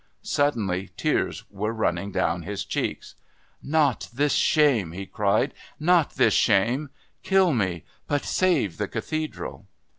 [0.23, 3.13] Suddenly tears were running down his cheeks.
[3.61, 5.53] "Not this shame!" he cried.
[5.79, 6.89] "Not this shame!
[7.21, 9.67] kill me but save the Cathedral!"